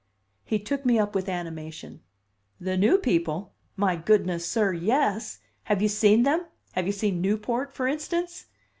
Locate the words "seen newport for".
6.91-7.87